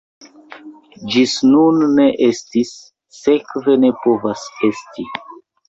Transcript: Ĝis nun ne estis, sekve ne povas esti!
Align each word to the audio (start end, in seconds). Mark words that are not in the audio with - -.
Ĝis 1.15 1.35
nun 1.49 1.83
ne 1.99 2.07
estis, 2.29 2.73
sekve 3.21 3.79
ne 3.85 3.95
povas 4.03 4.51
esti! 4.73 5.09